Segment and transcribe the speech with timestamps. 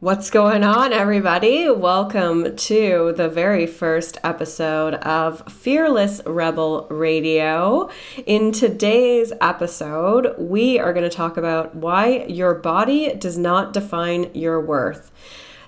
[0.00, 1.68] What's going on, everybody?
[1.68, 7.90] Welcome to the very first episode of Fearless Rebelle Radio.
[8.24, 14.30] In today's episode, we are going to talk about why your body does not define
[14.32, 15.12] your worth.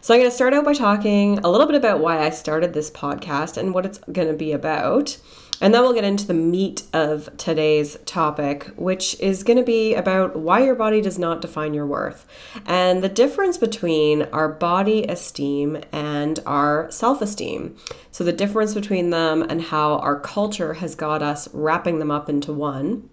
[0.01, 2.73] So, I'm going to start out by talking a little bit about why I started
[2.73, 5.19] this podcast and what it's going to be about.
[5.63, 9.95] And then we'll get into the meat of today's topic, which is going to be
[9.95, 12.27] about why your body does not define your worth
[12.67, 17.77] and the difference between our body esteem and our self esteem.
[18.11, 22.29] So, the difference between them and how our culture has got us wrapping them up
[22.29, 23.09] into one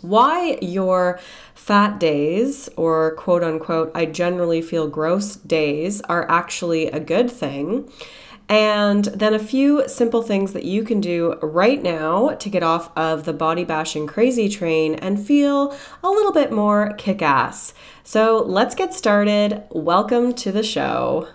[0.00, 1.18] why your
[1.54, 7.90] fat days or quote unquote I generally feel gross days are actually a good thing
[8.48, 12.90] and then a few simple things that you can do right now to get off
[12.96, 17.72] of the body bashing crazy train and feel a little bit more kick ass.
[18.02, 19.62] So let's get started.
[19.70, 21.28] Welcome to the show.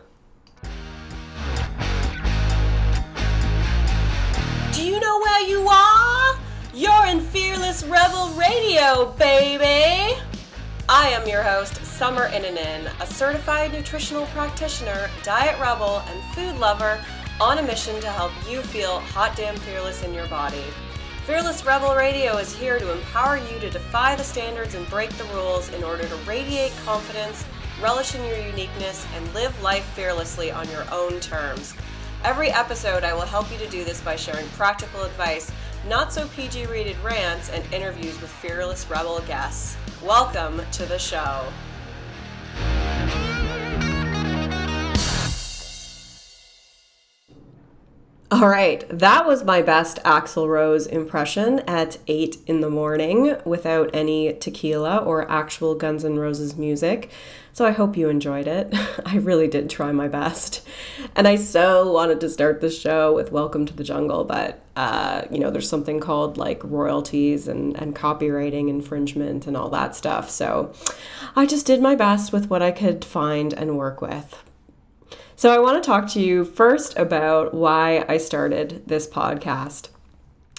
[4.71, 6.39] Do you know where you are?
[6.75, 10.21] You're in Fearless Rebelle Radio, baby!
[10.87, 16.97] I am your host, Summer Innanen, a certified nutritional practitioner, diet rebel, and food lover
[17.41, 20.63] on a mission to help you feel hot damn fearless in your body.
[21.25, 25.25] Fearless Rebelle Radio is here to empower you to defy the standards and break the
[25.25, 27.43] rules in order to radiate confidence,
[27.83, 31.73] relish in your uniqueness, and live life fearlessly on your own terms.
[32.23, 35.51] Every episode, I will help you to do this by sharing practical advice,
[35.85, 39.75] not so PG rated rants, and interviews with fearless rebel guests.
[40.01, 41.45] Welcome to the show.
[48.31, 53.89] All right, that was my best Axl Rose impression at 8 in the morning without
[53.91, 57.09] any tequila or actual Guns N' Roses music.
[57.53, 58.71] So I hope you enjoyed it.
[59.05, 60.61] I really did try my best.
[61.15, 65.23] And I so wanted to start the show with Welcome to the Jungle, but, uh,
[65.31, 70.29] you know, there's something called like royalties and, and copywriting infringement and all that stuff.
[70.29, 70.71] So
[71.35, 74.43] I just did my best with what I could find and work with.
[75.39, 79.87] So, I want to talk to you first about why I started this podcast.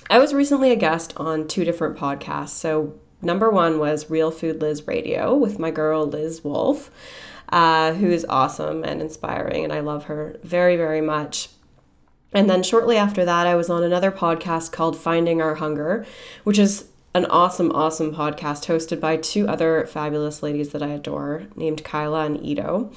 [0.09, 2.55] I was recently a guest on two different podcasts.
[2.55, 6.91] So, number one was Real Food Liz Radio with my girl Liz Wolfe,
[7.51, 11.51] uh, who is awesome and inspiring, and I love her very, very much.
[12.33, 16.07] And then shortly after that, I was on another podcast called Finding Our Hunger,
[16.45, 21.44] which is an awesome, awesome podcast hosted by two other fabulous ladies that I adore,
[21.56, 22.93] named Kyla and Ito.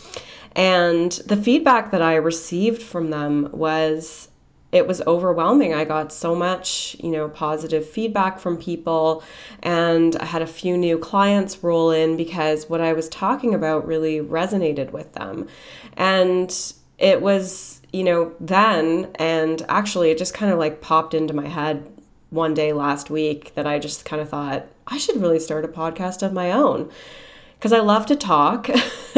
[0.55, 4.29] And the feedback that I received from them was
[4.71, 5.73] it was overwhelming.
[5.73, 9.23] I got so much, you know, positive feedback from people
[9.61, 13.85] and I had a few new clients roll in because what I was talking about
[13.85, 15.47] really resonated with them.
[15.95, 16.51] And
[16.97, 21.47] it was, you know, then and actually it just kind of like popped into my
[21.47, 21.87] head
[22.33, 25.69] one day last week that I just kind of thought I should really start a
[25.69, 26.89] podcast of my own
[27.63, 28.69] because I love to talk.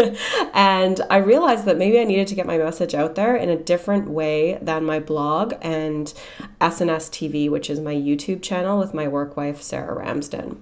[0.54, 3.56] and I realized that maybe I needed to get my message out there in a
[3.56, 6.14] different way than my blog and
[6.62, 10.62] SNS TV, which is my YouTube channel with my work wife, Sarah Ramsden.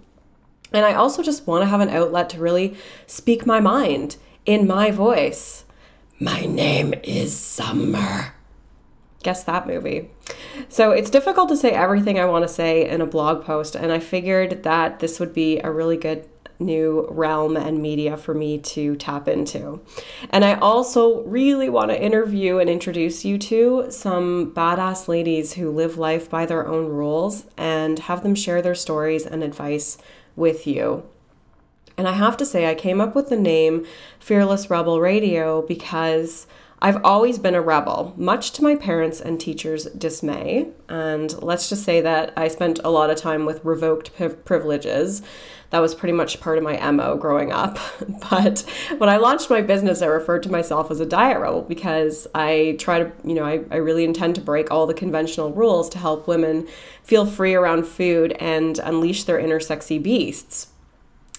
[0.72, 4.16] And I also just want to have an outlet to really speak my mind
[4.46, 5.66] in my voice.
[6.20, 8.34] My name is Summer.
[9.24, 10.10] Guess that movie.
[10.70, 13.92] So it's difficult to say everything I want to say in a blog post, and
[13.92, 16.28] I figured that this would be a really good
[16.60, 19.82] new realm and media for me to tap into.
[20.30, 25.72] And I also really want to interview and introduce you to some badass ladies who
[25.72, 29.98] live life by their own rules and have them share their stories and advice
[30.36, 31.04] with you.
[31.98, 33.86] And I have to say, I came up with the name
[34.20, 36.48] Fearless Rebelle Radio because
[36.84, 40.68] I've always been a rebel, much to my parents' and teachers' dismay.
[40.90, 44.12] And let's just say that I spent a lot of time with revoked
[44.44, 45.22] privileges
[45.70, 47.80] that was pretty much part of my MO growing up.
[48.30, 48.66] But
[48.98, 52.76] when I launched my business, I referred to myself as a diet rebel because I
[52.80, 56.00] try to, you know, I, I really intend to break all the conventional rules to
[56.00, 56.68] help women
[57.04, 60.68] feel free around food and unleash their inner sexy beasts.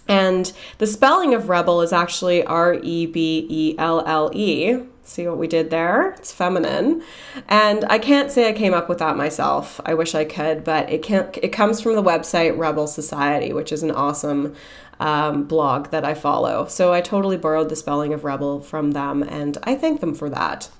[0.06, 5.28] And the spelling of rebel is actually R E B E L L E, See
[5.28, 6.12] what we did there?
[6.12, 7.02] It's feminine.
[7.46, 9.78] And I can't say I came up with that myself.
[9.84, 13.70] I wish I could, but it can it comes from the website Rebelle Society, which
[13.70, 14.54] is an awesome
[15.00, 16.66] um, blog that I follow.
[16.68, 20.30] So I totally borrowed the spelling of rebel from them, and I thank them for
[20.30, 20.70] that.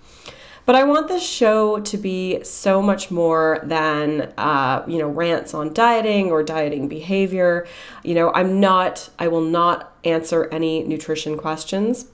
[0.67, 5.53] But I want this show to be so much more than, uh, you know, rants
[5.53, 7.67] on dieting or dieting behavior.
[8.03, 12.07] You know, I'm not, I will not answer any nutrition questions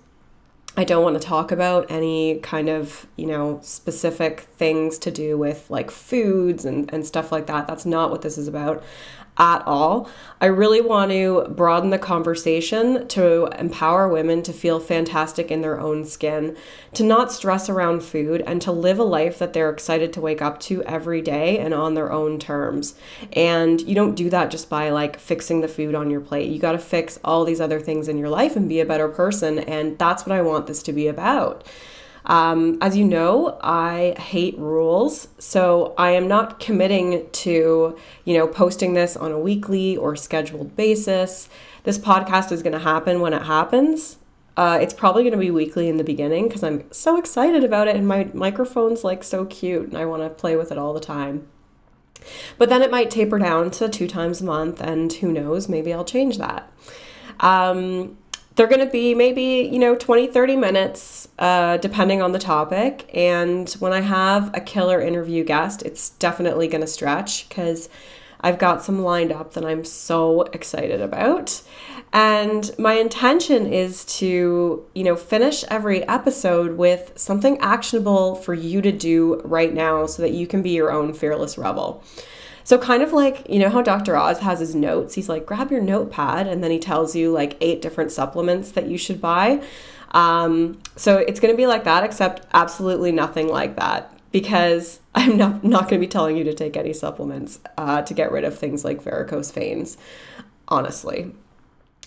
[0.76, 5.37] I don't want to talk about any kind of, you know, specific things to do
[5.37, 7.67] with like foods and, and stuff like that.
[7.67, 8.82] That's not what this is about
[9.38, 10.08] at all.
[10.40, 15.80] I really want to broaden the conversation to empower women to feel fantastic in their
[15.80, 16.56] own skin,
[16.94, 20.42] to not stress around food, and to live a life that they're excited to wake
[20.42, 22.94] up to every day and on their own terms.
[23.32, 26.50] And you don't do that just by like fixing the food on your plate.
[26.50, 29.08] You got to fix all these other things in your life and be a better
[29.08, 29.58] person.
[29.58, 31.64] And that's what I want this to be about.
[32.26, 38.46] Um, as you know, I hate rules, so I am not committing to, you know,
[38.46, 41.49] posting this on a weekly or scheduled basis.
[41.84, 44.19] This podcast is going to happen when it happens.
[44.56, 47.88] Uh, it's probably going to be weekly in the beginning because I'm so excited about
[47.88, 50.93] it, and my microphone's like so cute, and I want to play with it all
[50.93, 51.49] the time.
[52.58, 55.94] But then it might taper down to two times a month, and who knows, maybe
[55.94, 56.70] I'll change that.
[57.40, 58.19] Um,
[58.60, 63.08] they're going to be maybe, you know, 20, 30 minutes, uh, depending on the topic.
[63.14, 67.88] And when I have a killer interview guest, it's definitely going to stretch because
[68.42, 71.62] I've got some lined up that I'm so excited about.
[72.12, 78.82] And my intention is to, you know, finish every episode with something actionable for you
[78.82, 82.04] to do right now so that you can be your own fearless rebel.
[82.70, 84.17] So, kind of like, you know how Dr.
[84.17, 85.17] Oz has his notes?
[85.17, 88.87] He's like, grab your notepad, and then he tells you like eight different supplements that
[88.87, 89.61] you should buy.
[90.12, 95.37] Um, so, it's going to be like that, except absolutely nothing like that because I'm
[95.37, 98.44] not, not going to be telling you to take any supplements uh, to get rid
[98.44, 99.99] of things like varicose veins,
[100.69, 101.34] honestly.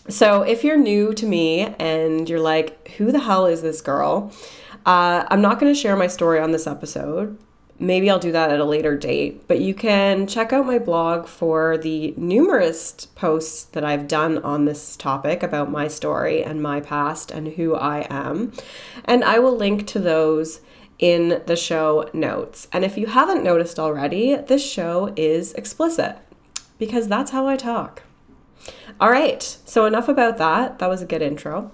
[0.07, 4.31] So, if you're new to me and you're like, who the hell is this girl?
[4.85, 7.37] Uh, I'm not going to share my story on this episode
[7.83, 9.47] maybe I'll do that at a later date.
[9.47, 14.65] But you can check out my blog for the numerous posts that I've done on
[14.65, 18.53] this topic about my story and my past and who I am.
[19.05, 20.61] And I will link to those
[20.99, 22.67] in the show notes.
[22.71, 26.17] And if you haven't noticed already, this show is explicit
[26.77, 28.03] because that's how I talk.
[28.99, 30.79] All right, so enough about that.
[30.79, 31.71] That was a good intro.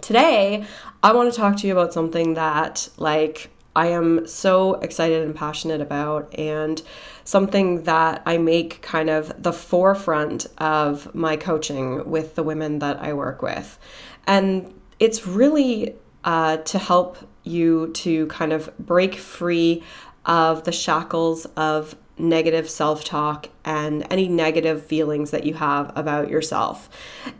[0.00, 0.64] Today,
[1.02, 5.34] I want to talk to you about something that, like, I am so excited and
[5.34, 6.82] passionate about, and
[7.24, 13.00] something that I make kind of the forefront of my coaching with the women that
[13.00, 13.78] I work with.
[14.26, 15.94] And it's really
[16.24, 19.82] uh, to help you to kind of break free
[20.26, 26.28] of the shackles of negative self talk and any negative feelings that you have about
[26.28, 26.90] yourself.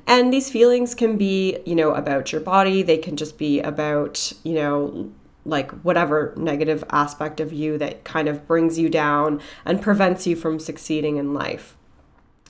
[0.07, 4.33] And these feelings can be, you know, about your body, they can just be about,
[4.43, 5.13] you know,
[5.45, 10.37] like whatever negative aspect of you that kind of brings you down and prevents you
[10.37, 11.77] from succeeding in life.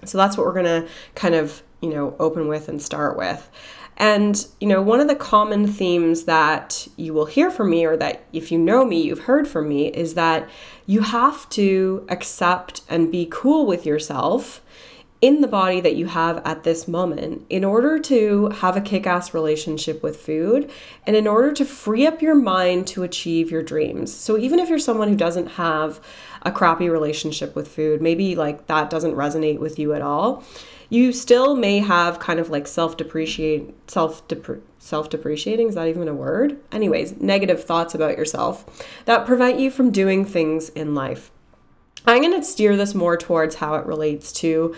[0.05, 3.51] So that's what we're going to kind of, you know, open with and start with.
[3.97, 7.99] And, you know, one of the common themes that you will hear from me, or
[7.99, 10.49] that if you know me, you've heard from me, is that
[10.87, 14.63] you have to accept and be cool with yourself
[15.21, 19.07] in the body that you have at this moment in order to have a kick
[19.07, 20.71] ass relationship with food
[21.07, 24.13] and in order to free up your mind to achieve your dreams.
[24.13, 26.01] So, even if you're someone who doesn't have
[26.43, 30.43] a crappy relationship with food, maybe like that doesn't resonate with you at all,
[30.89, 34.23] you still may have kind of like self depreciate, self
[34.79, 36.59] self depreciating, is that even a word?
[36.73, 41.31] Anyways, negative thoughts about yourself that prevent you from doing things in life.
[42.07, 44.75] I'm going to steer this more towards how it relates to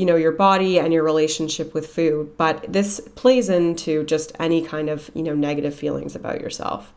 [0.00, 4.62] you know your body and your relationship with food but this plays into just any
[4.62, 6.92] kind of you know negative feelings about yourself.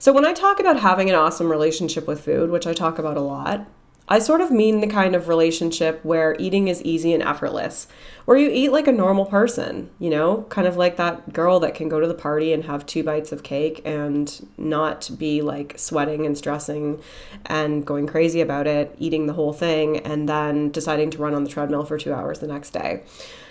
[0.00, 3.16] So when i talk about having an awesome relationship with food which i talk about
[3.16, 3.66] a lot
[4.06, 7.86] I sort of mean the kind of relationship where eating is easy and effortless,
[8.24, 11.74] where you eat like a normal person, you know, kind of like that girl that
[11.74, 15.78] can go to the party and have two bites of cake and not be like
[15.78, 17.00] sweating and stressing
[17.46, 21.44] and going crazy about it, eating the whole thing, and then deciding to run on
[21.44, 23.02] the treadmill for two hours the next day.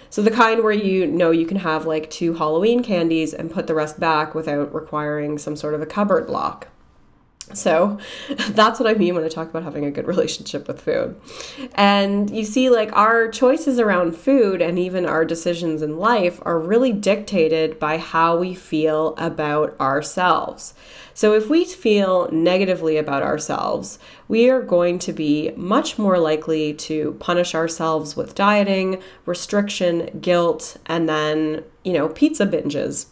[0.09, 3.65] So, the kind where you know you can have like two Halloween candies and put
[3.65, 6.67] the rest back without requiring some sort of a cupboard lock.
[7.53, 7.99] So
[8.49, 11.19] that's what I mean when I talk about having a good relationship with food.
[11.75, 16.59] And you see, like, our choices around food and even our decisions in life are
[16.59, 20.73] really dictated by how we feel about ourselves.
[21.15, 26.73] So if we feel negatively about ourselves, we are going to be much more likely
[26.73, 33.07] to punish ourselves with dieting, restriction, guilt, and then, you know, pizza binges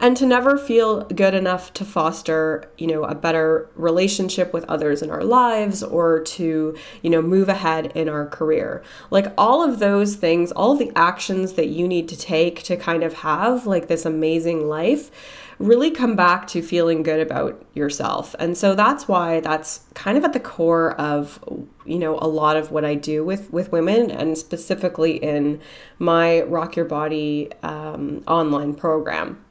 [0.00, 5.02] and to never feel good enough to foster, you know, a better relationship with others
[5.02, 8.82] in our lives or to, you know, move ahead in our career.
[9.10, 13.02] Like all of those things, all the actions that you need to take to kind
[13.02, 15.10] of have like this amazing life
[15.58, 18.34] really come back to feeling good about yourself.
[18.38, 21.40] And so that's why that's kind of at the core of
[21.84, 25.60] you know a lot of what I do with with women and specifically in
[25.98, 29.44] my Rock Your Body um, online program.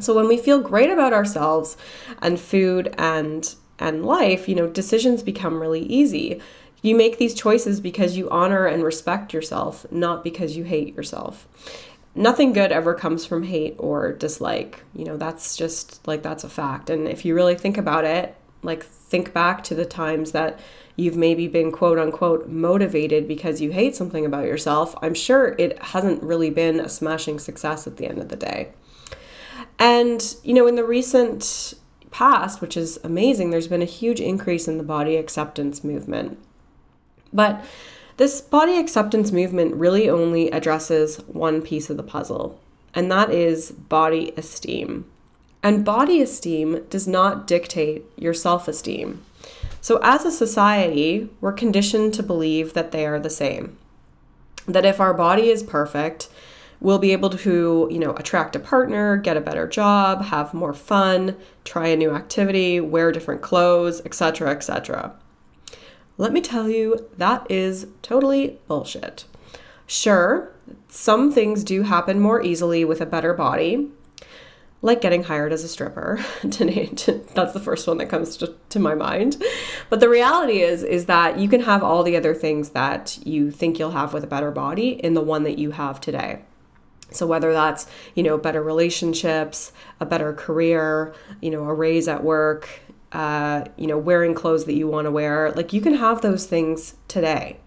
[0.00, 1.76] So when we feel great about ourselves
[2.22, 6.40] and food and and life, you know, decisions become really easy.
[6.82, 11.46] You make these choices because you honor and respect yourself, not because you hate yourself
[12.18, 14.82] nothing good ever comes from hate or dislike.
[14.94, 16.90] You know, that's just like that's a fact.
[16.90, 20.58] And if you really think about it, like think back to the times that
[20.96, 25.80] you've maybe been quote unquote motivated because you hate something about yourself, I'm sure it
[25.82, 28.72] hasn't really been a smashing success at the end of the day.
[29.78, 31.74] And, you know, in the recent
[32.10, 36.38] past, which is amazing, there's been a huge increase in the body acceptance movement.
[37.32, 37.64] But
[38.16, 42.58] this body acceptance movement really only addresses one piece of the puzzle,
[42.92, 45.04] and that is body esteem.
[45.62, 49.24] And body esteem does not dictate your self esteem.
[49.80, 53.78] So, as a society, we're conditioned to believe that they are the same.
[54.66, 56.28] That if our body is perfect,
[56.80, 60.74] we'll be able to, you know, attract a partner, get a better job, have more
[60.74, 65.14] fun, try a new activity, wear different clothes, etc., etc.
[66.16, 69.24] Let me tell you, that is totally bullshit.
[69.86, 70.52] Sure,
[70.88, 73.88] some things do happen more easily with a better body,
[74.82, 76.24] like getting hired as a stripper.
[76.42, 79.42] That's the first one that comes to, to my mind.
[79.90, 83.50] But the reality is is that you can have all the other things that you
[83.50, 86.42] think you'll have with a better body in the one that you have today.
[87.10, 92.22] So whether that's, you know, better relationships, a better career, you know, a raise at
[92.22, 92.68] work,
[93.12, 95.50] uh, you know, wearing clothes that you want to wear.
[95.52, 97.58] Like you can have those things today.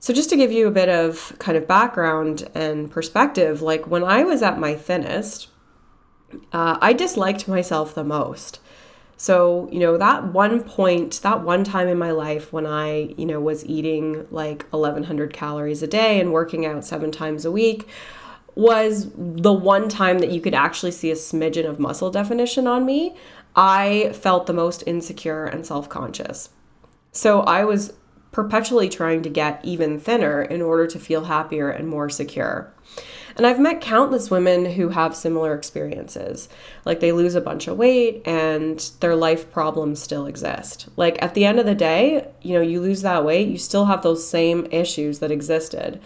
[0.00, 4.04] So, just to give you a bit of kind of background and perspective, like when
[4.04, 5.48] I was at my thinnest,
[6.52, 8.60] uh, I disliked myself the most.
[9.16, 13.24] So, you know, that one point, that one time in my life when I, you
[13.24, 17.88] know, was eating like 1100 calories a day and working out seven times a week
[18.54, 22.86] was the one time that you could actually see a smidgen of muscle definition on
[22.86, 23.16] me.
[23.56, 26.50] I felt the most insecure and self conscious.
[27.12, 27.92] So I was
[28.32, 32.74] perpetually trying to get even thinner in order to feel happier and more secure.
[33.36, 36.48] And I've met countless women who have similar experiences.
[36.84, 40.88] Like they lose a bunch of weight and their life problems still exist.
[40.96, 43.86] Like at the end of the day, you know, you lose that weight, you still
[43.86, 46.00] have those same issues that existed.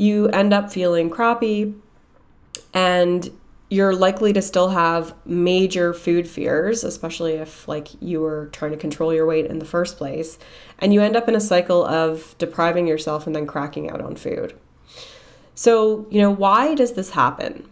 [0.00, 1.74] You end up feeling crappy
[2.72, 3.30] and
[3.68, 8.78] you're likely to still have major food fears, especially if like you were trying to
[8.78, 10.38] control your weight in the first place,
[10.78, 14.16] and you end up in a cycle of depriving yourself and then cracking out on
[14.16, 14.58] food.
[15.54, 17.68] So, you know, why does this happen?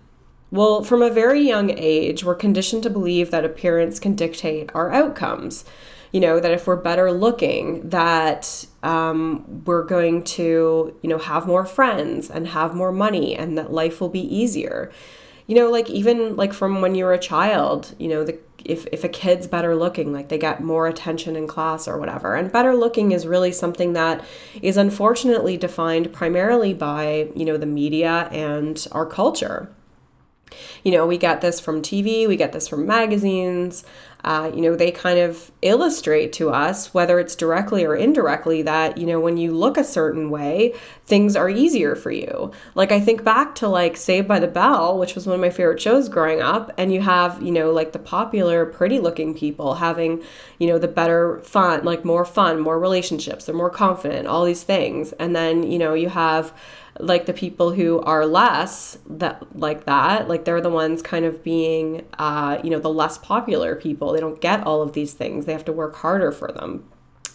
[0.51, 4.93] Well, from a very young age, we're conditioned to believe that appearance can dictate our
[4.93, 5.65] outcomes.
[6.13, 11.47] You know, that if we're better looking, that um, we're going to, you know, have
[11.47, 14.91] more friends and have more money and that life will be easier.
[15.47, 18.87] You know like even like from when you were a child you know the if,
[18.93, 22.35] if a kid's better looking like they get more attention in class or whatever.
[22.35, 24.25] And better looking is really something that
[24.61, 29.71] is unfortunately defined primarily by you know the media and our culture
[30.85, 33.85] you know, we get this from TV, we get this from magazines.
[34.25, 38.99] Uh, you know, they kind of illustrate to us, whether it's directly or indirectly, that,
[38.99, 40.75] you know, when you look a certain way,
[41.07, 42.51] things are easier for you.
[42.75, 45.51] Like, I think back to like Saved by the Bell, which was one of my
[45.51, 49.75] favorite shows growing up, and you have, you know, like the popular, pretty looking people
[49.75, 50.23] having,
[50.59, 54.65] you know, the better fun, like more fun, more relationships, they're more confident, all these
[54.65, 55.13] things.
[55.13, 56.53] And then, you know, you have,
[56.99, 61.43] like the people who are less that like that like they're the ones kind of
[61.43, 64.13] being uh, you know the less popular people.
[64.13, 65.45] They don't get all of these things.
[65.45, 66.85] They have to work harder for them.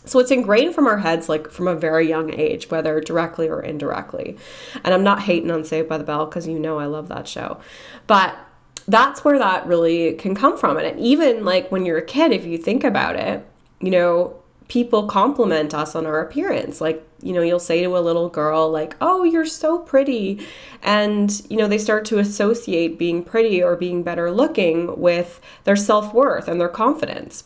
[0.05, 3.61] So it's ingrained from our heads like from a very young age whether directly or
[3.61, 4.37] indirectly.
[4.83, 7.27] And i'm not hating on saved by the bell because you know i love that
[7.27, 7.59] show.
[8.07, 8.37] But
[8.85, 10.77] that's where that really can come from.
[10.77, 13.47] And even like when you're a kid if you think about it
[13.79, 16.81] you know people compliment us on our appearance.
[16.81, 20.45] Like, you know, you'll say to a little girl, like, oh, you're so pretty.
[20.81, 25.75] And, you know, they start to associate being pretty or being better looking with their
[25.75, 27.45] self worth and their confidence.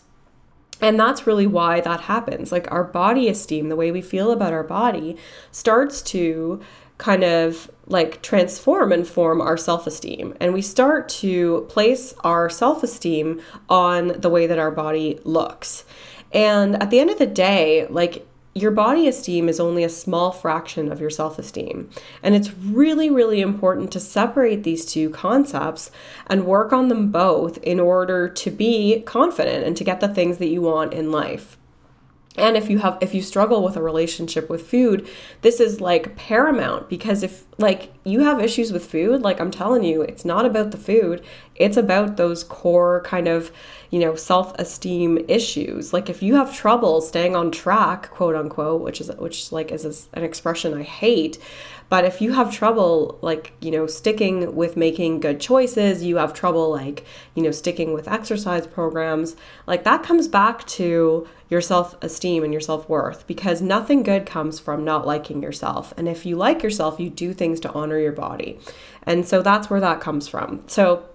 [0.79, 2.51] And that's really why that happens.
[2.51, 5.17] Like, our body esteem, the way we feel about our body,
[5.51, 6.62] starts to
[6.98, 10.36] kind of like transform and form our self esteem.
[10.39, 15.86] And we start to place our self esteem on the way that our body looks.
[16.34, 18.26] And at the end of the day, like
[18.58, 21.90] your body esteem is only a small fraction of your self esteem.
[22.22, 25.92] And it's really, really important to separate these two concepts
[26.28, 30.38] and work on them both in order to be confident and to get the things
[30.38, 31.58] that you want in life
[32.38, 35.08] and if you have if you struggle with a relationship with food
[35.41, 39.84] this is like paramount because if like you have issues with food like i'm telling
[39.84, 41.24] you it's not about the food.
[41.56, 43.51] It's about those core kind of
[43.89, 45.94] you know self-esteem issues.
[45.94, 50.08] Like if you have trouble staying on track quote unquote which is which like is
[50.13, 51.38] an expression i hate
[51.89, 56.34] but if you have trouble, like, you know, sticking with making good choices, you have
[56.34, 61.96] trouble, like, you know, sticking with exercise programs, like, that comes back to your self
[62.03, 65.94] esteem and your self worth because nothing good comes from not liking yourself.
[65.96, 68.60] And if you like yourself, you do things to honor your body.
[69.03, 70.63] And so that's where that comes from.
[70.67, 71.06] So,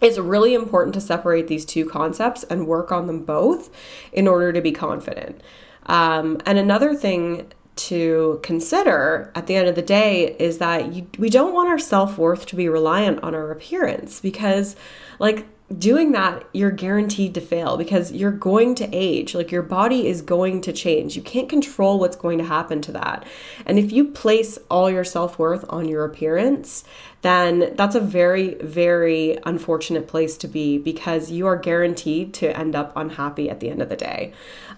[0.00, 3.68] it's really important to separate these two concepts and work on them both
[4.12, 5.40] in order to be confident.
[5.86, 11.06] Um, and another thing to consider at the end of the day is that you,
[11.18, 14.76] we don't want our self worth to be reliant on our appearance because,
[15.18, 19.34] like, doing that, you're guaranteed to fail because you're going to age.
[19.34, 21.14] Like, your body is going to change.
[21.14, 23.26] You can't control what's going to happen to that.
[23.66, 26.84] And if you place all your self worth on your appearance,
[27.22, 32.76] then that's a very, very unfortunate place to be because you are guaranteed to end
[32.76, 34.32] up unhappy at the end of the day.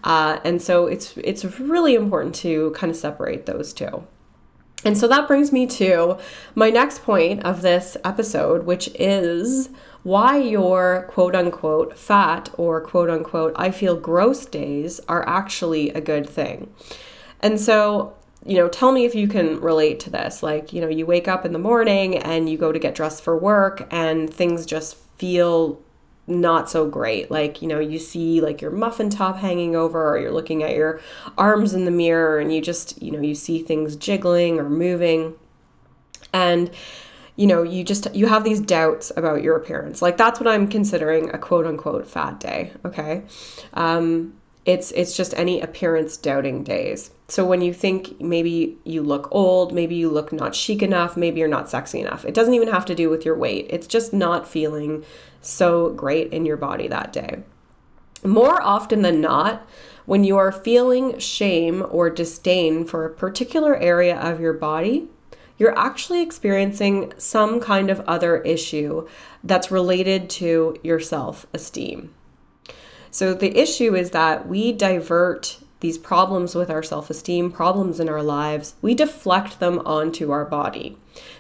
[0.04, 4.04] Uh, and so it's it's really important to kind of separate those two.
[4.85, 6.16] And so that brings me to
[6.54, 9.69] my next point of this episode, which is
[10.02, 16.00] why your quote unquote fat or quote unquote I feel gross days are actually a
[16.00, 16.73] good thing.
[17.40, 20.42] And so, you know, tell me if you can relate to this.
[20.42, 23.23] Like, you know, you wake up in the morning and you go to get dressed
[23.23, 25.83] for work and things just feel
[26.26, 27.30] not so great.
[27.30, 30.74] Like, you know, you see like your muffin top hanging over, or you're looking at
[30.74, 31.00] your
[31.36, 35.34] arms in the mirror and you just, you know, you see things jiggling or moving.
[36.32, 36.70] And,
[37.36, 40.02] you know, you just, you have these doubts about your appearance.
[40.02, 42.72] Like, that's what I'm considering a quote unquote fat day.
[42.84, 43.22] Okay.
[43.74, 47.11] Um, it's it's just any appearance doubting days.
[47.29, 51.40] So when you think maybe you look old, maybe you look not chic enough, maybe
[51.40, 52.25] you're not sexy enough.
[52.25, 53.66] It doesn't even have to do with your weight.
[53.70, 55.05] It's just not feeling
[55.40, 57.42] so great in your body that day.
[58.23, 59.66] More often than not,
[60.05, 65.09] when you are feeling shame or disdain for a particular area of your body,
[65.57, 69.07] you're actually experiencing some kind of other issue
[69.44, 72.12] that's related to your self esteem.
[73.11, 78.09] So the issue is that we divert these problems with our self esteem, problems in
[78.09, 80.96] our lives, we deflect them onto our body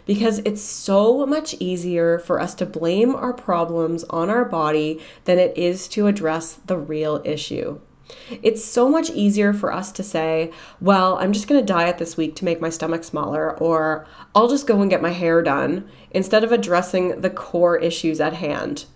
[0.06, 5.38] because it's so much easier for us to blame our problems on our body than
[5.38, 7.78] it is to address the real issue.
[8.42, 12.16] It's so much easier for us to say, well, I'm just going to diet this
[12.16, 14.04] week to make my stomach smaller, or
[14.34, 18.32] I'll just go and get my hair done, instead of addressing the core issues at
[18.32, 18.86] hand.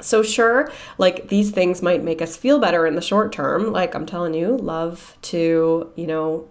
[0.00, 3.72] So, sure, like these things might make us feel better in the short term.
[3.72, 6.48] Like I'm telling you, love to, you know,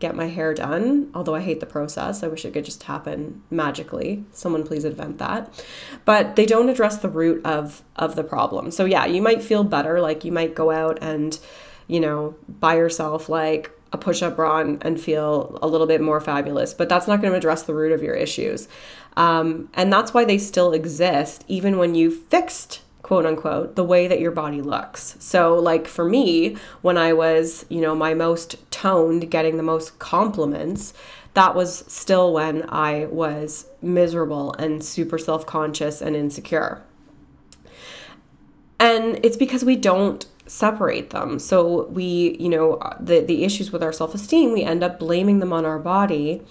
[0.00, 2.22] get my hair done, although I hate the process.
[2.22, 4.24] I wish it could just happen magically.
[4.32, 5.64] Someone please invent that.
[6.04, 8.70] But they don't address the root of of the problem.
[8.70, 11.38] So yeah, you might feel better like you might go out and,
[11.86, 16.20] you know, buy yourself like a push-up bra and, and feel a little bit more
[16.20, 18.68] fabulous, but that's not going to address the root of your issues.
[19.16, 24.06] Um, and that's why they still exist, even when you fixed quote unquote the way
[24.06, 25.16] that your body looks.
[25.18, 29.98] So like for me, when I was, you know, my most toned, getting the most
[29.98, 30.94] compliments,
[31.34, 36.82] that was still when I was miserable and super self-conscious and insecure.
[38.78, 41.38] And it's because we don't separate them.
[41.38, 45.52] So we, you know, the the issues with our self-esteem, we end up blaming them
[45.52, 46.42] on our body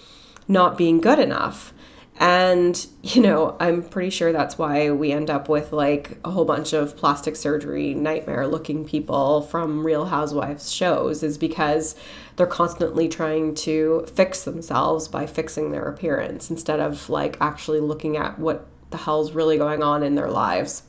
[0.48, 1.72] not being good enough.
[2.18, 6.44] And, you know, I'm pretty sure that's why we end up with like a whole
[6.44, 11.94] bunch of plastic surgery nightmare looking people from Real Housewives shows, is because
[12.36, 18.16] they're constantly trying to fix themselves by fixing their appearance instead of like actually looking
[18.16, 20.82] at what the hell's really going on in their lives.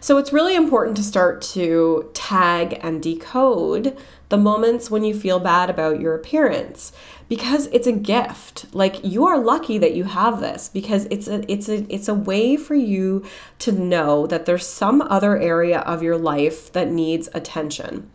[0.00, 3.96] So it's really important to start to tag and decode
[4.30, 6.92] the moments when you feel bad about your appearance
[7.28, 8.66] because it's a gift.
[8.74, 12.14] Like you are lucky that you have this because it's a it's a it's a
[12.14, 13.24] way for you
[13.60, 18.10] to know that there's some other area of your life that needs attention.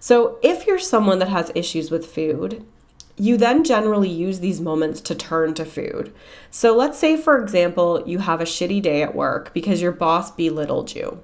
[0.00, 2.64] So if you're someone that has issues with food,
[3.16, 6.12] you then generally use these moments to turn to food.
[6.50, 10.30] So let's say, for example, you have a shitty day at work because your boss
[10.30, 11.22] belittled you.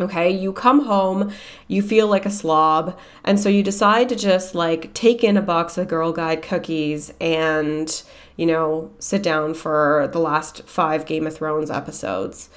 [0.00, 1.30] Okay, you come home,
[1.68, 5.42] you feel like a slob, and so you decide to just like take in a
[5.42, 8.02] box of Girl Guide cookies and,
[8.36, 12.48] you know, sit down for the last five Game of Thrones episodes.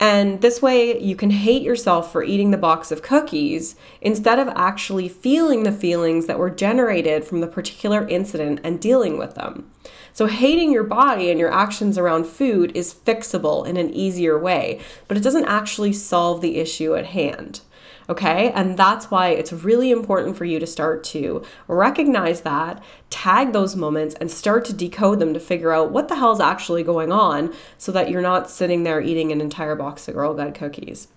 [0.00, 4.46] And this way, you can hate yourself for eating the box of cookies instead of
[4.48, 9.68] actually feeling the feelings that were generated from the particular incident and dealing with them.
[10.12, 14.80] So, hating your body and your actions around food is fixable in an easier way,
[15.08, 17.60] but it doesn't actually solve the issue at hand.
[18.08, 18.50] Okay.
[18.52, 23.76] And that's why it's really important for you to start to recognize that, tag those
[23.76, 27.12] moments, and start to decode them to figure out what the hell is actually going
[27.12, 31.08] on so that you're not sitting there eating an entire box of Girl Guide cookies.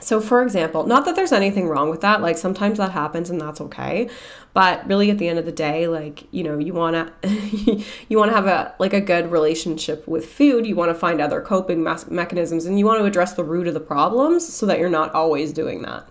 [0.00, 3.40] So, for example, not that there's anything wrong with that, like sometimes that happens and
[3.40, 4.08] that's okay.
[4.54, 8.32] But really, at the end of the day, like, you know, you wanna, you wanna
[8.32, 10.66] have a, like a good relationship with food.
[10.66, 14.46] You wanna find other coping mechanisms and you wanna address the root of the problems
[14.46, 16.08] so that you're not always doing that.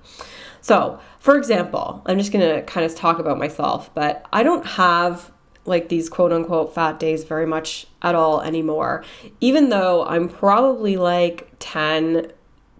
[0.61, 5.31] So, for example, I'm just gonna kind of talk about myself, but I don't have
[5.63, 9.03] like these quote unquote fat days very much at all anymore,
[9.41, 12.31] even though I'm probably like 10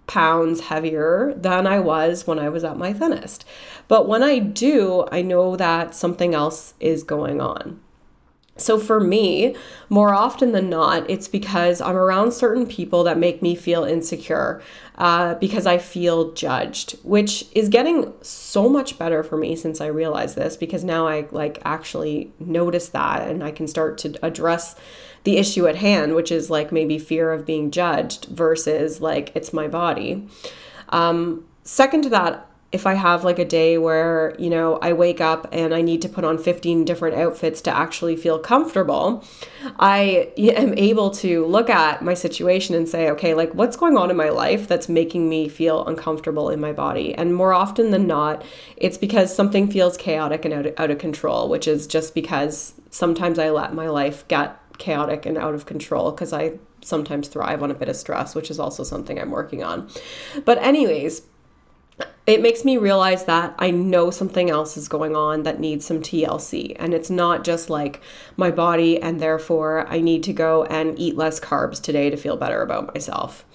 [0.08, 3.46] pounds heavier than I was when I was at my thinnest.
[3.88, 7.80] But when I do, I know that something else is going on.
[8.58, 9.56] So for me,
[9.90, 14.62] more often than not, it's because I'm around certain people that make me feel insecure
[14.98, 19.88] uh, because I feel judged, which is getting so much better for me since I
[19.88, 24.76] realized this because now I like actually notice that and I can start to address
[25.24, 29.54] the issue at hand, which is like maybe fear of being judged versus like it's
[29.54, 30.28] my body.
[30.90, 35.22] Um, second to that, if I have like a day where, you know, I wake
[35.22, 39.24] up and I need to put on 15 different outfits to actually feel comfortable,
[39.80, 44.12] I am able to look at my situation and say, okay, like what's going on
[44.12, 47.16] in my life that's making me feel uncomfortable in my body?
[47.16, 48.44] And more often than not,
[48.76, 52.74] it's because something feels chaotic and out of, out of control, which is just because
[52.90, 57.64] sometimes I let my life get chaotic and out of control because I sometimes thrive
[57.64, 59.90] on a bit of stress, which is also something I'm working on.
[60.46, 61.22] But, anyways,
[62.28, 66.02] it makes me realize that I know something else is going on that needs some
[66.02, 66.76] TLC.
[66.78, 68.02] And it's not just like
[68.36, 72.36] my body, and therefore I need to go and eat less carbs today to feel
[72.36, 73.46] better about myself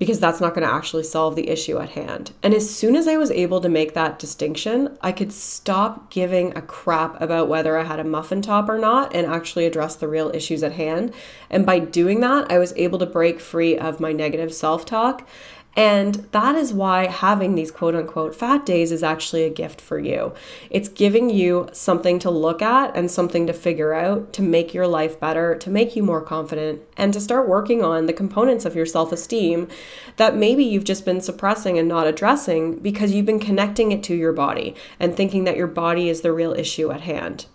[0.00, 2.32] because that's not going to actually solve the issue at hand.
[2.42, 6.56] And as soon as I was able to make that distinction, I could stop giving
[6.56, 10.08] a crap about whether I had a muffin top or not and actually address the
[10.08, 11.12] real issues at hand.
[11.50, 15.28] And by doing that, I was able to break free of my negative self talk
[15.76, 19.98] and that is why having these quote unquote fat days is actually a gift for
[19.98, 20.32] you.
[20.68, 24.86] It's giving you something to look at and something to figure out to make your
[24.86, 28.74] life better, to make you more confident, and to start working on the components of
[28.74, 29.68] your self esteem
[30.16, 34.14] that maybe you've just been suppressing and not addressing because you've been connecting it to
[34.14, 37.46] your body and thinking that your body is the real issue at hand.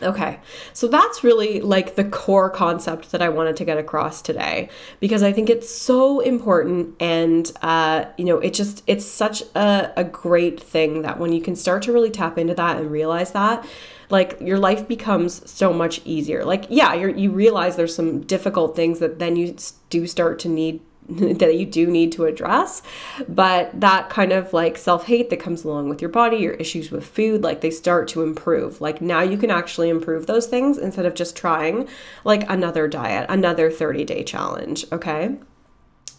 [0.00, 0.38] Okay,
[0.72, 4.68] so that's really like the core concept that I wanted to get across today
[5.00, 9.92] because I think it's so important and, uh, you know, it just, it's such a,
[9.96, 13.32] a great thing that when you can start to really tap into that and realize
[13.32, 13.66] that,
[14.10, 16.44] like your life becomes so much easier.
[16.44, 19.56] Like, yeah, you you realize there's some difficult things that then you
[19.90, 20.80] do start to need
[21.38, 22.82] that you do need to address.
[23.28, 26.90] But that kind of like self hate that comes along with your body, your issues
[26.90, 28.80] with food, like they start to improve.
[28.80, 31.88] Like now you can actually improve those things instead of just trying
[32.24, 34.84] like another diet, another 30 day challenge.
[34.92, 35.36] Okay.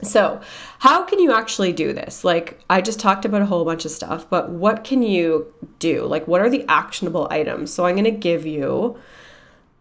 [0.01, 0.39] So,
[0.79, 2.23] how can you actually do this?
[2.23, 6.05] Like, I just talked about a whole bunch of stuff, but what can you do?
[6.05, 7.73] Like, what are the actionable items?
[7.73, 8.97] So, I'm going to give you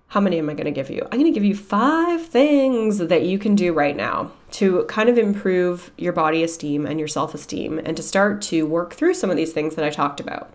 [0.08, 1.02] how many am I going to give you?
[1.04, 5.10] I'm going to give you five things that you can do right now to kind
[5.10, 9.14] of improve your body esteem and your self esteem and to start to work through
[9.14, 10.52] some of these things that I talked about.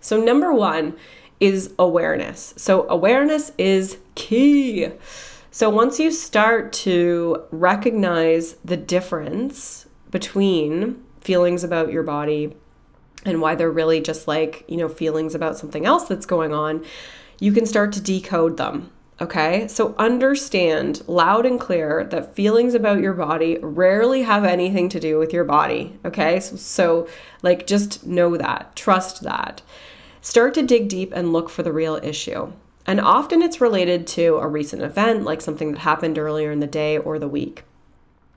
[0.00, 0.96] So, number one
[1.38, 2.52] is awareness.
[2.56, 4.88] So, awareness is key.
[5.52, 12.56] So, once you start to recognize the difference between feelings about your body
[13.24, 16.84] and why they're really just like, you know, feelings about something else that's going on,
[17.40, 18.90] you can start to decode them.
[19.20, 25.00] Okay, so understand loud and clear that feelings about your body rarely have anything to
[25.00, 25.98] do with your body.
[26.06, 27.08] Okay, so, so
[27.42, 29.60] like just know that, trust that.
[30.22, 32.52] Start to dig deep and look for the real issue.
[32.86, 36.66] And often it's related to a recent event, like something that happened earlier in the
[36.66, 37.64] day or the week.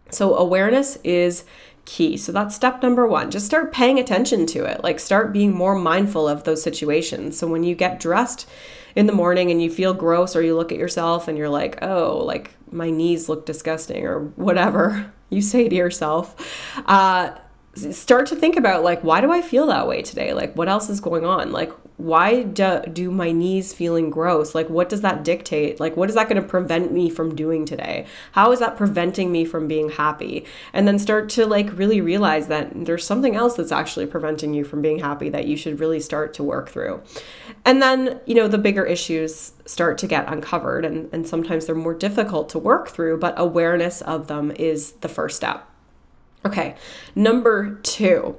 [0.10, 1.46] So, awareness is
[1.86, 2.18] key.
[2.18, 3.32] So that's step number one.
[3.32, 4.84] Just start paying attention to it.
[4.84, 7.38] Like start being more mindful of those situations.
[7.38, 8.48] So when you get dressed
[8.96, 11.82] in the morning and you feel gross or you look at yourself and you're like,
[11.82, 16.36] oh, like my knees look disgusting or whatever you say to yourself,
[16.86, 17.36] uh,
[17.76, 20.34] start to think about like, why do I feel that way today?
[20.34, 21.52] Like, what else is going on?
[21.52, 21.72] Like,
[22.04, 24.54] why do, do my knees feeling gross?
[24.54, 25.80] Like what does that dictate?
[25.80, 28.06] Like what is that going to prevent me from doing today?
[28.34, 30.46] How is that preventing me from being happy?
[30.74, 34.66] And then start to like really realize that there's something else that's actually preventing you
[34.66, 37.02] from being happy that you should really start to work through.
[37.64, 41.74] And then you know the bigger issues start to get uncovered and, and sometimes they're
[41.74, 45.70] more difficult to work through but awareness of them is the first step.
[46.46, 46.76] Okay
[47.16, 48.36] number two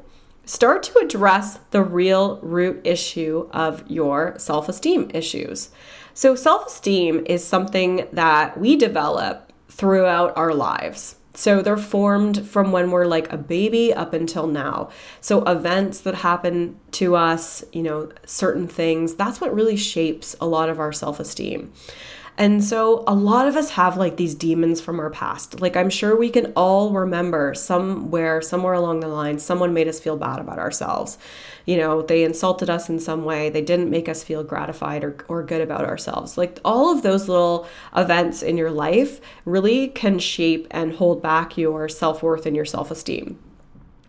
[0.46, 5.70] start to address the real root issue of your self esteem issues.
[6.12, 11.16] So, self esteem is something that we develop throughout our lives.
[11.34, 14.90] So, they're formed from when we're like a baby up until now.
[15.20, 20.46] So, events that happen to us, you know, certain things, that's what really shapes a
[20.46, 21.72] lot of our self esteem.
[22.36, 25.60] And so a lot of us have like these demons from our past.
[25.60, 30.00] Like I'm sure we can all remember somewhere, somewhere along the line, someone made us
[30.00, 31.16] feel bad about ourselves.
[31.64, 35.16] You know, they insulted us in some way, they didn't make us feel gratified or,
[35.28, 36.36] or good about ourselves.
[36.36, 41.56] Like all of those little events in your life really can shape and hold back
[41.56, 43.38] your self worth and your self esteem.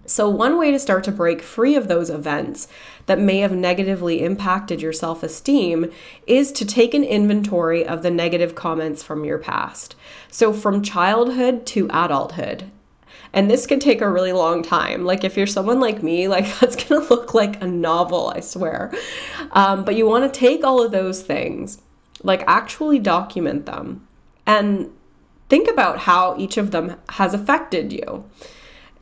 [0.07, 2.67] So, one way to start to break free of those events
[3.07, 5.91] that may have negatively impacted your self esteem
[6.27, 9.95] is to take an inventory of the negative comments from your past.
[10.29, 12.69] So, from childhood to adulthood.
[13.33, 15.05] And this could take a really long time.
[15.05, 18.93] Like, if you're someone like me, like, that's gonna look like a novel, I swear.
[19.51, 21.81] Um, but you wanna take all of those things,
[22.23, 24.07] like, actually document them,
[24.45, 24.91] and
[25.49, 28.23] think about how each of them has affected you.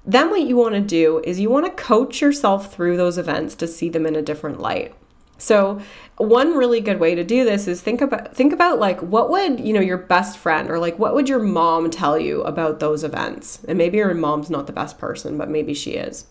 [0.05, 3.55] Then what you want to do is you want to coach yourself through those events
[3.55, 4.93] to see them in a different light.
[5.37, 5.81] So,
[6.17, 9.59] one really good way to do this is think about think about like what would,
[9.59, 13.03] you know, your best friend or like what would your mom tell you about those
[13.03, 13.63] events?
[13.67, 16.27] And maybe your mom's not the best person, but maybe she is.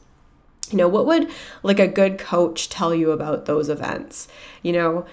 [0.71, 1.31] You know, what would
[1.63, 4.29] like a good coach tell you about those events?
[4.63, 5.07] You know,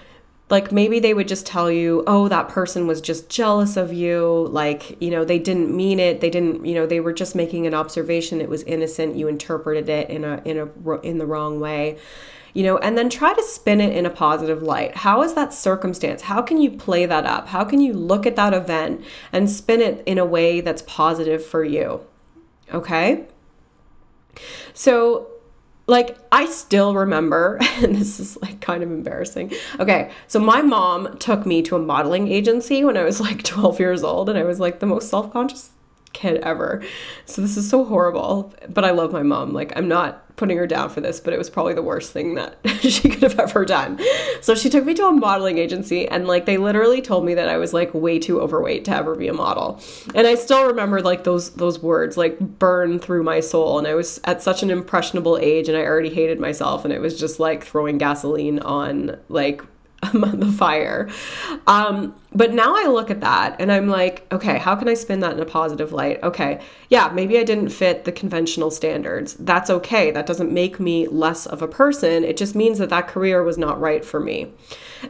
[0.49, 4.47] like maybe they would just tell you oh that person was just jealous of you
[4.51, 7.67] like you know they didn't mean it they didn't you know they were just making
[7.67, 11.59] an observation it was innocent you interpreted it in a in a in the wrong
[11.59, 11.97] way
[12.53, 14.97] you know and then try to spin it in a positive light.
[14.97, 16.23] How is that circumstance?
[16.23, 17.47] How can you play that up?
[17.47, 21.45] How can you look at that event and spin it in a way that's positive
[21.45, 22.05] for you?
[22.73, 23.25] Okay?
[24.73, 25.27] So
[25.89, 29.51] like I still remember, and this is like kind of embarrassing.
[29.79, 33.79] Okay, so my mom took me to a modeling agency when I was like 12
[33.79, 35.71] years old, and I was like the most self conscious
[36.13, 36.83] kid ever.
[37.25, 39.53] So this is so horrible, but I love my mom.
[39.53, 42.35] Like I'm not putting her down for this, but it was probably the worst thing
[42.35, 43.99] that she could have ever done.
[44.41, 47.49] So she took me to a modeling agency and like they literally told me that
[47.49, 49.81] I was like way too overweight to ever be a model.
[50.15, 53.95] And I still remember like those those words like burn through my soul and I
[53.95, 57.39] was at such an impressionable age and I already hated myself and it was just
[57.39, 59.61] like throwing gasoline on like
[60.13, 61.09] the fire.
[61.67, 65.19] Um, but now I look at that and I'm like, okay, how can I spin
[65.21, 66.21] that in a positive light?
[66.21, 69.33] Okay, yeah, maybe I didn't fit the conventional standards.
[69.35, 70.11] That's okay.
[70.11, 72.23] That doesn't make me less of a person.
[72.23, 74.53] It just means that that career was not right for me.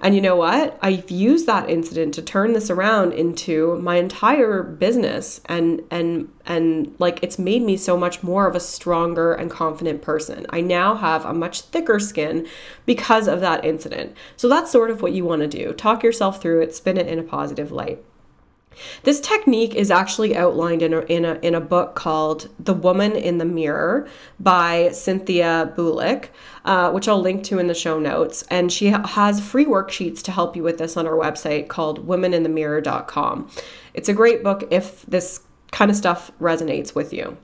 [0.02, 0.78] And you know what?
[0.82, 6.96] I've used that incident to turn this around into my entire business and and and
[7.00, 10.46] like it's made me so much more of a stronger and confident person.
[10.50, 12.48] I now have a much thicker skin
[12.86, 14.16] because of that incident.
[14.38, 15.74] So that's sort of what you want to do.
[15.74, 18.04] Talk yourself through it, spin it in a positive light.
[19.04, 23.14] This technique is actually outlined in a, in a, in a book called The Woman
[23.14, 24.08] in the Mirror
[24.40, 26.30] by Cynthia Bulik,
[26.66, 28.44] uh, which I'll link to in the show notes.
[28.50, 33.50] And she has free worksheets to help you with this on our website called womeninthemirror.com.
[33.94, 35.42] It's a great book if this
[35.72, 37.38] kind of stuff resonates with you.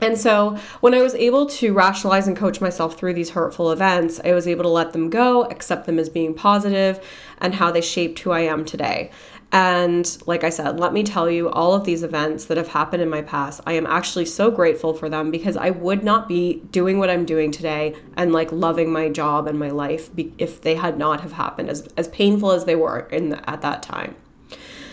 [0.00, 4.20] And so, when I was able to rationalize and coach myself through these hurtful events,
[4.24, 7.04] I was able to let them go, accept them as being positive,
[7.38, 9.10] and how they shaped who I am today.
[9.52, 13.02] And like I said, let me tell you, all of these events that have happened
[13.02, 16.62] in my past, I am actually so grateful for them because I would not be
[16.70, 20.08] doing what I'm doing today and like loving my job and my life
[20.38, 23.62] if they had not have happened as, as painful as they were in the, at
[23.62, 24.14] that time.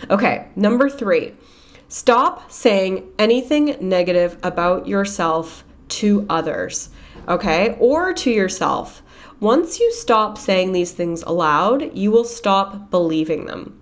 [0.09, 1.35] Okay, number three,
[1.87, 6.89] stop saying anything negative about yourself to others,
[7.27, 9.01] okay, or to yourself.
[9.39, 13.79] Once you stop saying these things aloud, you will stop believing them.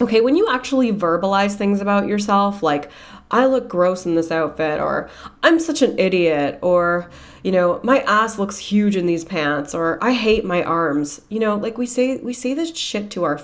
[0.00, 2.90] Okay, when you actually verbalize things about yourself, like,
[3.30, 5.08] I look gross in this outfit, or
[5.42, 7.10] I'm such an idiot, or,
[7.42, 11.22] you know, my ass looks huge in these pants, or I hate my arms.
[11.30, 13.40] You know, like we say, we say this shit to our,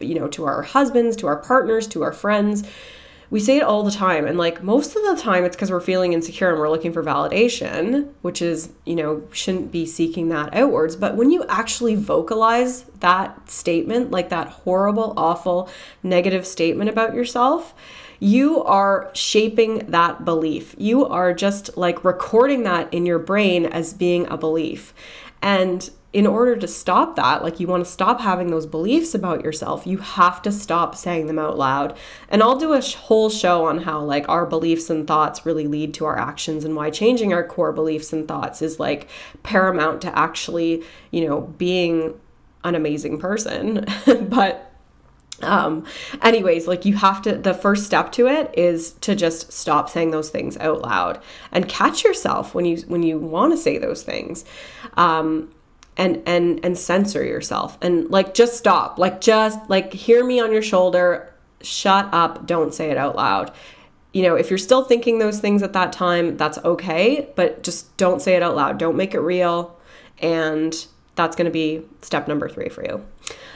[0.00, 2.64] you know, to our husbands, to our partners, to our friends
[3.32, 5.80] we say it all the time and like most of the time it's because we're
[5.80, 10.54] feeling insecure and we're looking for validation which is you know shouldn't be seeking that
[10.54, 10.96] outwards.
[10.96, 15.70] But when you actually vocalize that statement like that horrible awful
[16.02, 17.74] negative statement about yourself
[18.20, 20.76] you are shaping that belief.
[20.78, 24.94] You are just like recording that in your brain as being a belief.
[25.40, 29.42] And in order to stop that, like you want to stop having those beliefs about
[29.42, 31.96] yourself, you have to stop saying them out loud.
[32.28, 35.66] And I'll do a sh- whole show on how like our beliefs and thoughts really
[35.66, 39.08] lead to our actions and why changing our core beliefs and thoughts is like
[39.42, 42.18] paramount to actually, you know, being
[42.62, 43.86] an amazing person.
[44.22, 44.68] but
[45.40, 45.84] um
[46.20, 50.12] anyways like you have to the first step to it is to just stop saying
[50.12, 51.20] those things out loud
[51.50, 54.44] and catch yourself when you when you want to say those things
[54.96, 55.52] um
[55.96, 57.78] and and and censor yourself.
[57.82, 58.98] And like just stop.
[58.98, 61.32] Like just like hear me on your shoulder.
[61.60, 62.46] Shut up.
[62.46, 63.52] Don't say it out loud.
[64.12, 67.96] You know if you're still thinking those things at that time that's okay but just
[67.96, 68.78] don't say it out loud.
[68.78, 69.78] Don't make it real.
[70.18, 70.74] And
[71.14, 73.04] that's going to be step number 3 for you.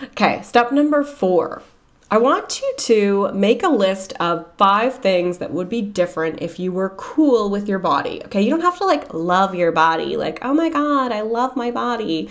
[0.04, 1.62] Okay step number 4
[2.08, 6.60] I want you to make a list of five things that would be different if
[6.60, 8.22] you were cool with your body.
[8.26, 11.56] Okay, you don't have to like love your body, like, oh my God, I love
[11.56, 12.30] my body.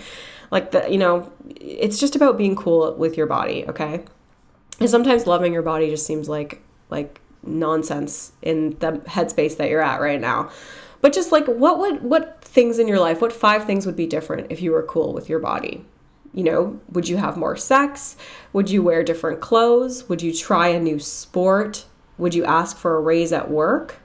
[0.49, 4.05] Like, the, you know, it's just about being cool with your body, okay?
[4.79, 9.81] And sometimes loving your body just seems like, like, nonsense in the headspace that you're
[9.81, 10.51] at right now.
[11.01, 14.07] But just like what would what things in your life, what five things would be
[14.07, 15.85] different if you were cool with your body?
[16.35, 18.17] You know, would you have more sex?
[18.51, 20.09] Would you wear different clothes?
[20.09, 21.85] Would you try a new sport?
[22.17, 23.99] Would you ask for a raise at work?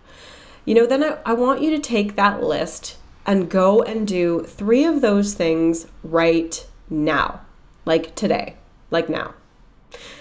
[0.65, 4.45] You know, then I, I want you to take that list and go and do
[4.45, 7.41] three of those things right now,
[7.85, 8.55] like today,
[8.93, 9.35] like now.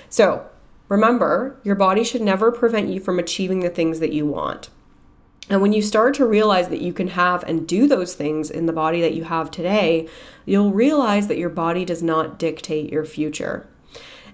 [0.09, 0.47] So
[0.87, 4.69] remember, your body should never prevent you from achieving the things that you want.
[5.49, 8.65] And when you start to realize that you can have and do those things in
[8.65, 10.07] the body that you have today,
[10.45, 13.67] you'll realize that your body does not dictate your future.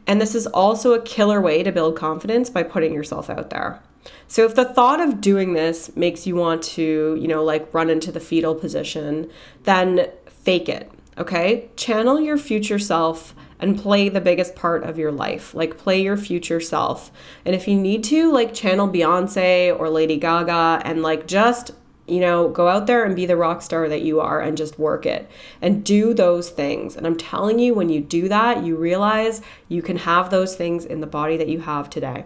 [0.08, 3.82] And this is also a killer way to build confidence by putting yourself out there.
[4.28, 7.90] So if the thought of doing this makes you want to, you know, like run
[7.90, 9.30] into the fetal position,
[9.64, 11.70] then fake it, okay?
[11.76, 15.54] Channel your future self and play the biggest part of your life.
[15.54, 17.12] Like play your future self.
[17.46, 21.72] And if you need to, like channel Beyonce or Lady Gaga and like just
[22.08, 24.78] you know, go out there and be the rock star that you are and just
[24.78, 25.30] work it
[25.62, 26.96] and do those things.
[26.96, 30.86] And I'm telling you, when you do that, you realize you can have those things
[30.86, 32.26] in the body that you have today.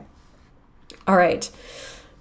[1.08, 1.50] All right.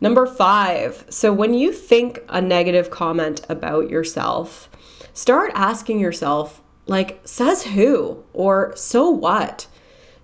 [0.00, 1.04] Number five.
[1.08, 4.70] So when you think a negative comment about yourself,
[5.12, 8.24] start asking yourself, like, says who?
[8.32, 9.68] Or so what?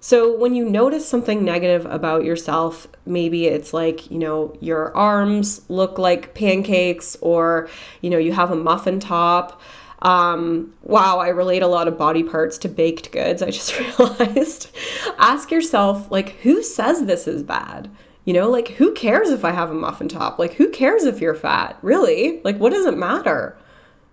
[0.01, 5.63] So when you notice something negative about yourself, maybe it's like, you know, your arms
[5.71, 7.71] look like pancakes or,
[8.03, 9.63] you know, you have a muffin top.
[10.03, 13.41] Um, wow, I relate a lot of body parts to baked goods.
[13.41, 14.77] I just realized.
[15.19, 17.91] Ask yourself, like, who says this is bad?
[18.27, 20.39] You know, like, who cares if I have a muffin top?
[20.39, 21.79] Like, who cares if you're fat?
[21.81, 22.43] Really?
[22.45, 23.57] Like, what does it matter?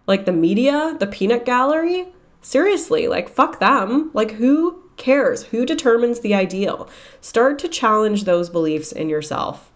[0.07, 2.07] Like, the media, the peanut gallery?
[2.41, 4.09] Seriously, like, fuck them.
[4.13, 5.43] Like, who cares?
[5.45, 6.89] Who determines the ideal?
[7.21, 9.71] Start to challenge those beliefs in yourself.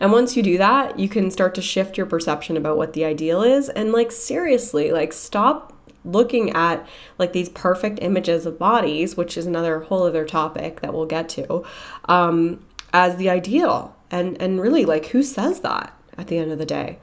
[0.00, 3.04] And once you do that, you can start to shift your perception about what the
[3.04, 3.68] ideal is.
[3.68, 6.86] And, like, seriously, like, stop looking at
[7.18, 11.28] like these perfect images of bodies, which is another whole other topic that we'll get
[11.28, 11.62] to,
[12.06, 13.94] um, as the ideal.
[14.10, 16.98] And, and really, like, who says that at the end of the day?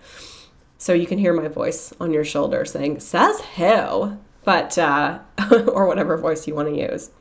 [0.78, 4.18] So you can hear my voice on your shoulder saying, Says who?
[4.48, 5.20] But uh,
[5.68, 7.12] or whatever voice you want to use.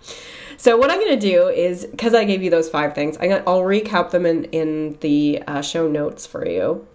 [0.58, 3.26] So what I'm going to do is because I gave you those five things, I
[3.26, 6.86] will recap them in in the uh, show notes for you.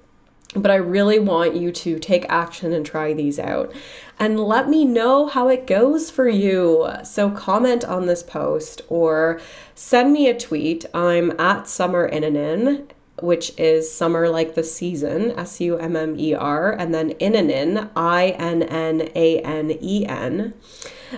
[0.56, 3.74] But I really want you to take action and try these out.
[4.20, 6.90] And let me know how it goes for you.
[7.04, 9.42] So comment on this post or
[9.76, 10.86] send me a tweet.
[10.94, 12.88] I'm at Summer Innanen
[13.20, 17.90] which is summer like the season, S U M M E R, and then Innanen,
[17.96, 20.54] I N N A N E N.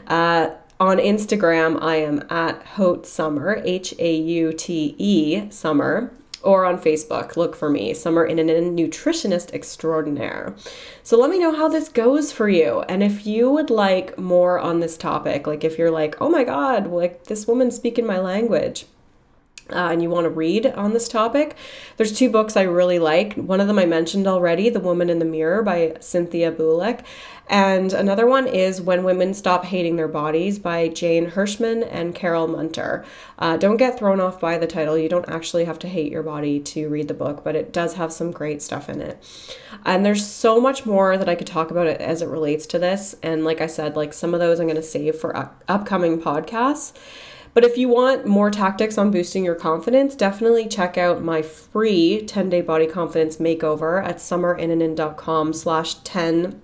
[0.07, 6.11] Uh, on Instagram, I am at Haute Summer, H A U T E Summer,
[6.43, 10.53] or on Facebook, look for me, Summer Innanen Nutritionist Extraordinaire.
[11.01, 12.81] So let me know how this goes for you.
[12.89, 16.43] And if you would like more on this topic, like if you're like, oh my
[16.43, 18.85] God, like this woman's speaking my language,
[19.73, 21.55] uh, and you want to read on this topic,
[21.97, 23.33] there's two books I really like.
[23.35, 27.03] One of them I mentioned already, The Woman in the Mirror by Cynthia Bulik.
[27.47, 32.47] And another one is When Women Stop Hating Their Bodies by Jane Hirschmann and Carol
[32.47, 33.03] Munter.
[33.37, 34.97] Uh, don't get thrown off by the title.
[34.97, 37.95] You don't actually have to hate your body to read the book, but it does
[37.95, 39.21] have some great stuff in it.
[39.85, 42.79] And there's so much more that I could talk about it as it relates to
[42.79, 43.13] this.
[43.21, 46.21] And like I said, like some of those I'm going to save for up- upcoming
[46.21, 46.93] podcasts.
[47.53, 52.23] But if you want more tactics on boosting your confidence, definitely check out my free
[52.25, 56.61] 10-day body confidence makeover at summerinnanen.com slash 10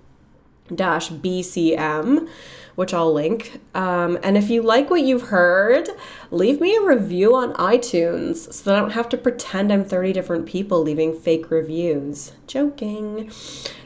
[0.74, 2.28] dash BCM,
[2.74, 3.60] which I'll link.
[3.74, 5.88] Um, and if you like what you've heard,
[6.30, 10.12] leave me a review on iTunes so that I don't have to pretend I'm 30
[10.12, 12.32] different people leaving fake reviews.
[12.46, 13.30] Joking.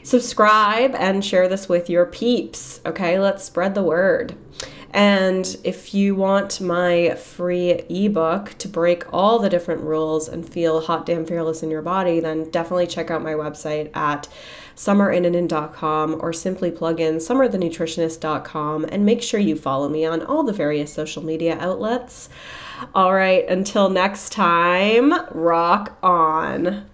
[0.03, 2.81] Subscribe and share this with your peeps.
[2.85, 4.35] Okay, let's spread the word.
[4.95, 10.79] And if you want my free ebook to break all the different rules and feel
[10.79, 14.29] hot damn fearless in your body, then definitely check out my website at
[14.77, 20.53] summerinnanen.com or simply plug in summerthenutritionist.com and make sure you follow me on all the
[20.53, 22.29] various social media outlets.
[22.93, 26.85] All right, until next time, rock on.